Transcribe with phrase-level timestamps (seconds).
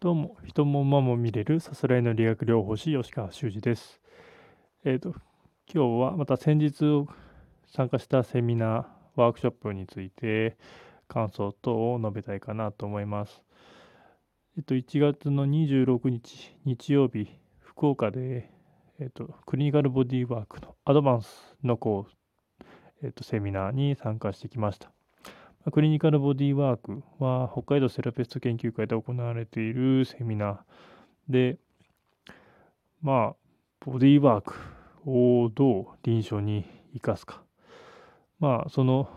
[0.00, 4.00] どうも、人も馬も見れるさすらいの理学療法士、吉川修司です。
[4.84, 5.08] えっ、ー、と、
[5.66, 7.04] 今日はまた先日
[7.66, 10.56] 参加したセミナー、ワークショップについて
[11.08, 13.42] 感想等を述べたいかなと思います。
[14.56, 17.26] えっ、ー、と、1月の26日、日曜日、
[17.58, 18.52] 福岡で、
[19.00, 22.64] えっ、ー、と、クリニカルボディワークのアドバンスのこう、
[23.02, 24.92] えっ、と、セミナーに参加してきました。
[25.72, 30.58] クリニカルボディワークは北海道セラピスト研究会で行われているセミナー
[31.28, 31.58] で、
[33.02, 33.36] まあ、
[33.84, 34.54] ボディワーク
[35.04, 37.42] をどう臨床に生かすか。
[38.38, 39.10] まあ、その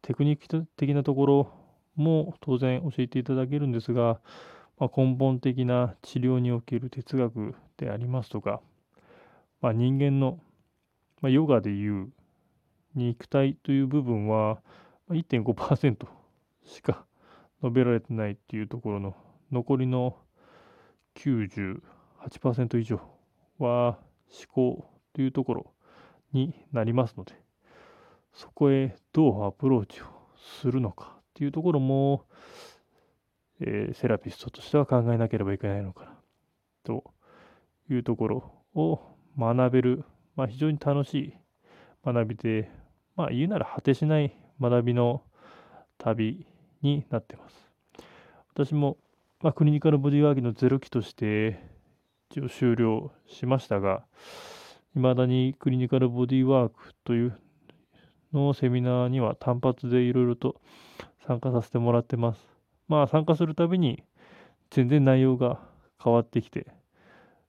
[0.00, 1.52] テクニック的なところ
[1.94, 4.20] も当然教えていただけるんですが、
[4.78, 8.60] まあ、根本的な治療における哲学でありますとか、
[9.60, 10.38] まあ、人間の、
[11.20, 12.08] まあ、ヨガでいう
[12.94, 14.60] 肉体という部分は、
[15.10, 16.06] 1.5%
[16.64, 17.04] しか
[17.62, 19.16] 述べられてないっていうところの
[19.50, 20.16] 残りの
[21.16, 23.00] 98%以上
[23.58, 25.72] は思考というところ
[26.32, 27.34] になりますので
[28.32, 30.04] そこへどうアプローチを
[30.60, 32.24] するのかっていうところも、
[33.60, 36.12] えー、セラピストとしては考えなければいけないのかな
[36.84, 37.04] と
[37.90, 39.00] いうところを
[39.38, 40.04] 学べる、
[40.36, 41.34] まあ、非常に楽しい
[42.04, 42.70] 学びで、
[43.16, 45.22] まあ、言うなら果てしない学びの
[45.98, 46.46] 旅
[46.82, 47.70] になってます。
[48.54, 48.96] 私も、
[49.40, 51.60] まあ、クリニカルボディワークのゼロ期として
[52.30, 54.04] 一応終了しましたが、
[54.96, 57.38] いまだにクリニカルボディワークという
[58.32, 60.60] のセミナーには単発でいろいろと
[61.26, 62.46] 参加させてもらってます。
[62.88, 64.02] まあ参加するたびに
[64.70, 65.60] 全然内容が
[66.02, 66.66] 変わってきて、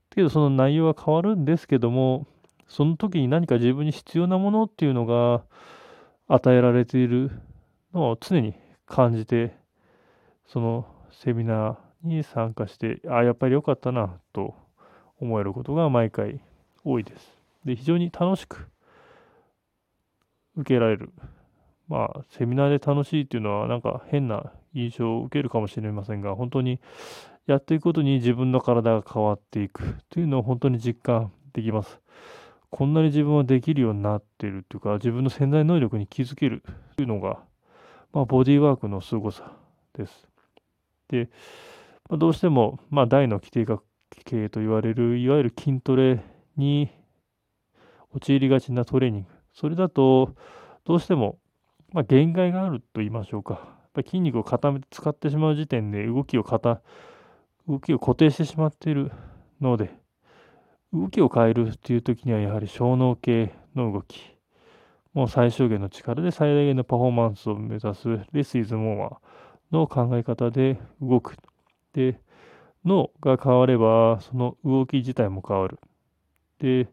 [0.10, 2.28] けどその内容は変わるんですけども、
[2.68, 5.44] その時に何か自分に必要なものっていうのが
[6.30, 7.32] 与えられている
[7.92, 8.54] のを常に
[8.86, 9.58] 感じて、
[10.46, 14.56] そのセミナーに参加して、あ、やっぱり良かったなと
[15.20, 16.40] 思えることが毎回
[16.84, 17.38] 多いです。
[17.66, 18.68] で、非常に楽しく
[20.56, 21.12] 受けられる。
[21.88, 26.80] まあ、セミナーで楽しいっていうのはなんか変な印象を受けるかもしれませんが、本当に
[27.48, 32.00] やっていくことに自分の体が変わっていくというのを本当に実感できます。
[32.70, 36.64] こんなに自分はできるようになっているというか、自分の潜在能力に気づける
[36.96, 37.40] というのが、
[38.14, 39.54] まあ、ボディーワークの凄さ
[39.98, 40.28] です。
[41.10, 41.30] で、
[42.10, 43.84] まあ、どうしても、まあ、大の規定学
[44.26, 46.24] 系と言われる、いわゆる筋トレ
[46.58, 46.90] に
[48.14, 49.28] 陥りがちなトレーニング。
[49.54, 50.36] それだと、
[50.86, 51.38] どうしても、
[51.92, 53.80] まあ、限界があると言いましょうか。
[54.06, 56.82] 筋肉を固めて使ってしまう時点で動きを固
[57.68, 59.12] 動きを固定してしまっている
[59.62, 59.99] ので、
[60.92, 64.36] 動きを変えるっていう時にはやはり小脳系の動き、
[65.14, 71.36] もう最小限の力で最大限のパフォーマンスを目指すレスイズモアの考え方で動く。
[71.94, 72.20] で、
[72.86, 75.80] 脳が変われば、その動き自体も変わる。
[76.60, 76.88] で、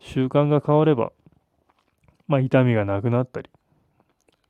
[0.00, 1.12] 習慣が変われば、
[2.26, 3.48] まあ痛みがなくなったり、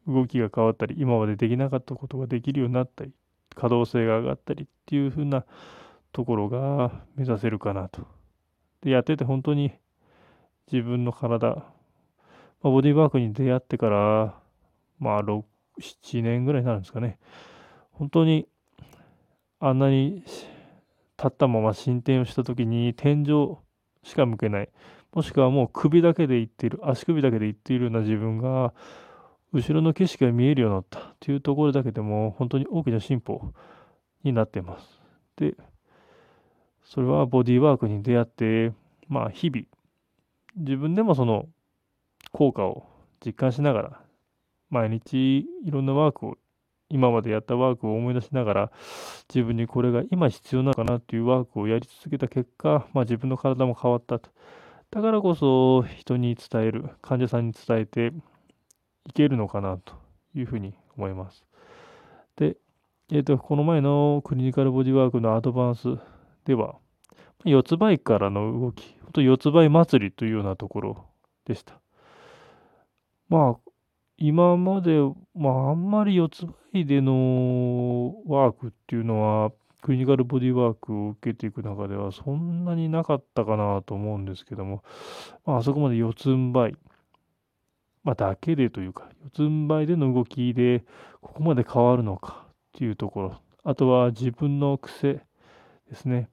[0.08, 3.12] 動きが変わったり、今までできなかったことができるようになったり、
[3.54, 5.44] 可動性が上がったりっていうふうな
[6.12, 8.19] ところが目指せるかなと
[8.82, 9.72] で、やってて本当に
[10.72, 11.64] 自分の体、ま
[12.64, 14.40] あ、ボディーワークに出会ってから、
[14.98, 15.42] まあ、6、
[15.80, 17.18] 7年ぐらいになるんですかね。
[17.92, 18.46] 本当に、
[19.58, 23.58] あんなに立ったまま進展をした時に天井
[24.02, 24.70] しか向けない。
[25.12, 28.72] もしくはもう首だけでいっている、足首だけでいっているような自分が、
[29.52, 33.52] 後ろの景色が見えるようになったというところだけでも、本当に大きな進歩
[34.22, 35.00] になっています。
[35.36, 35.56] で、
[36.92, 38.72] それはボディーワークに出会って、
[39.08, 39.64] まあ日々、
[40.56, 41.46] 自分でもその
[42.32, 42.84] 効果を
[43.24, 44.00] 実感しながら、
[44.70, 46.36] 毎日いろんなワークを、
[46.88, 48.72] 今までやったワークを思い出しながら、
[49.32, 54.28] 自分にこれが今必要なのかなっていうワークをやり続けた結果、まあ自分の体も変わったと。
[54.90, 58.12] だからこそ人に伝える、患者さんに伝えて
[59.06, 59.94] いけるのかなと
[60.34, 61.44] いうふうに思います。
[62.34, 62.56] で、
[63.12, 65.96] えっ、ー、と、この前のクリニカルボディワークのアドバンス
[66.44, 66.79] では、
[67.44, 71.06] 四つ倍からの動き、本当四つ倍祭りというようなところ
[71.46, 71.80] でした。
[73.28, 73.70] まあ、
[74.18, 74.98] 今まで、
[75.34, 79.52] まあ、あんまり四つ倍でのワークっていうのは、
[79.82, 84.84] クリニカルボディワークを受けていく中ではそんなになかったかなと思うんですけども、
[85.46, 86.76] まあ、あそこまで四つん這い、
[88.04, 90.84] まあ、だけでというか、四つん這いでの動きで、
[91.22, 95.24] ここまで変わるのかっていうところ、あとは自分の癖
[95.88, 96.28] ですね。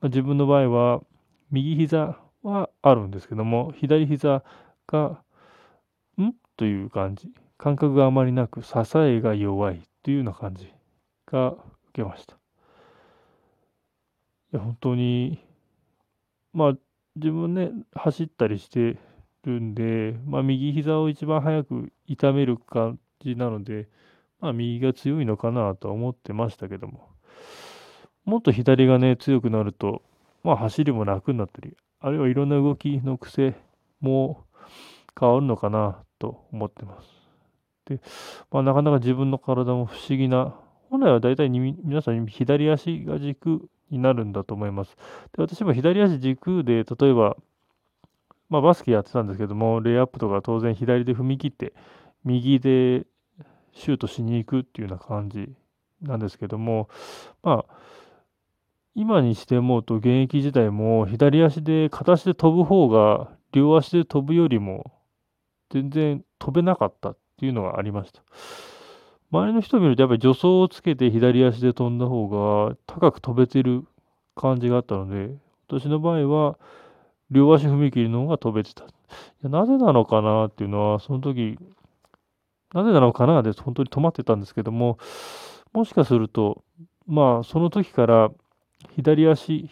[0.00, 1.02] ま、自分の場合は、
[1.50, 4.42] 右膝はあるんですけども、左膝
[4.86, 5.22] が、
[6.20, 6.34] ん？
[6.56, 7.30] という感じ。
[7.58, 10.72] 感覚があまりなく、支えが弱いというような感じ
[11.26, 11.60] が受
[11.94, 12.38] けましたい。
[14.52, 15.38] や、本当に、
[16.52, 16.72] まあ、
[17.16, 18.98] 自分ね、走ったりして
[19.44, 23.88] るんで、まあ、右膝を一番早く痛める感じなので、
[24.40, 27.11] まあ、右が強いのかなとは思ってましたけども、
[28.24, 30.02] もっと左がね、強くなると、
[30.44, 33.54] まあ、走りも楽になったり、あるいはいろんな動きの癖
[34.00, 34.44] も
[35.18, 37.08] 変わるのかなと思ってます。
[37.86, 38.00] で、
[38.50, 40.54] まあ、なかなか自分の体も不思議な、
[40.90, 44.96] 本来は大体に皆さん左足が軸になるんだと思います。
[45.36, 47.36] で、私も左足軸で、例えば、
[48.48, 51.72] まあ、バスケやってたんですけども、レイアップとか当然左で踏み切って、
[52.24, 53.06] 右で
[53.72, 55.52] シュートしに行くっていうような感じ
[56.02, 56.88] なんですけども、
[57.42, 57.74] まあ、
[58.94, 64.92] 今にして思うと現役時代も左足で片足で飛ぶ方が両足で飛ぶよりも
[65.70, 68.22] 全然飛べなかったっていうのがありました。
[69.30, 73.84] 周りの人見るとやっぱり助走をつけて左足で飛んだ方が高く飛べてる
[74.34, 75.34] 感じがあったので、
[75.68, 76.58] 私の場合は
[77.30, 78.84] 両足踏み切りの方が飛べてた。
[79.42, 81.58] なぜなのかなっていうのは、その時、
[82.74, 84.98] なぜなのかなで本当に止まってたんですけども、
[85.72, 86.62] もしかすると、
[87.06, 88.30] まあその時から
[88.96, 89.70] 左足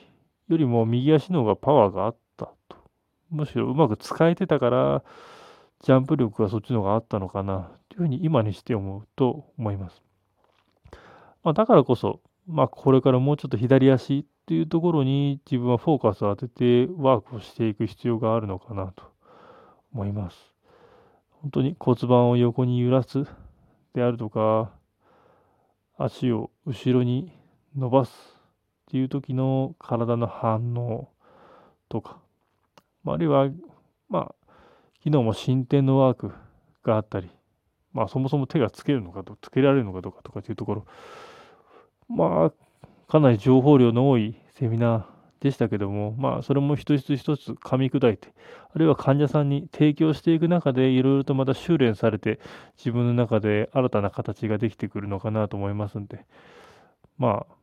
[0.48, 2.76] よりも右足の方がパワーがあったと。
[3.30, 5.04] むしろうまく使えてたから、
[5.82, 10.02] ジャンプ力がそっちの方があったのかな、というふうに今にして思うと思います。
[11.42, 19.04] まあ、だからこそ、まあ、これからもうちょっと左足っていうところに自分はフォーカスを当ててワークをしていく必要があるのかなと
[19.92, 20.36] 思います。
[21.42, 23.24] 本当に骨盤を横に揺らす
[23.94, 24.72] であるとか、
[25.96, 27.32] 足を後ろに
[27.76, 28.39] 伸ばす
[28.90, 31.08] っていう時の体の反応
[31.88, 32.18] とか、
[33.06, 33.48] あるいは、
[34.08, 34.34] まあ、
[35.04, 36.32] 昨日も進展のワーク
[36.82, 37.30] があったり、
[37.92, 40.86] まあ、そもそも手がつけるのかと、つけられるのかどうかとかっていうところ、
[42.08, 42.52] まあ、
[43.08, 48.34] かなり情報量の多いセミナーでしたけども、まあ、それも一つ一つ噛み砕いて、
[48.74, 52.40] あるいは患者さんに提供していく中で、いろいろとまた修練されて、
[52.76, 56.26] 自分の中で新たな形ができてくるのかなと思いますんで、
[57.18, 57.59] まあ、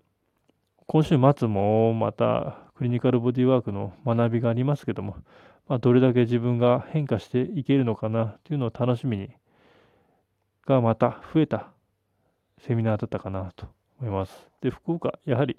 [0.90, 5.18] 今週末もまたクリニカルボディワークの学びがありますけども、
[5.68, 9.30] まあ、どれだけ自分が変化していけるのかなというのを楽しみに
[10.66, 11.72] がまた増えた
[12.66, 13.68] セミナーだったかなと
[14.00, 14.48] 思います。
[14.62, 15.58] で、福岡、やはり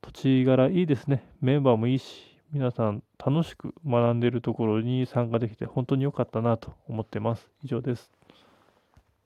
[0.00, 1.24] 土地柄いいですね。
[1.40, 7.50] メンバーもいいし、皆さん楽しく学んでいるところに参加できて本当に良かったなと思ってます。
[7.64, 8.12] 以上です。